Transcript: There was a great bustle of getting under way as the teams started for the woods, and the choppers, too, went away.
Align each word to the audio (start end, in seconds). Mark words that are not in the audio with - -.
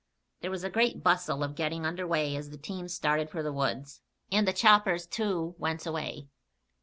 There 0.41 0.49
was 0.49 0.63
a 0.63 0.69
great 0.71 1.03
bustle 1.03 1.43
of 1.43 1.53
getting 1.53 1.85
under 1.85 2.07
way 2.07 2.35
as 2.35 2.49
the 2.49 2.57
teams 2.57 2.91
started 2.91 3.29
for 3.29 3.43
the 3.43 3.53
woods, 3.53 4.01
and 4.31 4.47
the 4.47 4.51
choppers, 4.51 5.05
too, 5.05 5.53
went 5.59 5.85
away. 5.85 6.27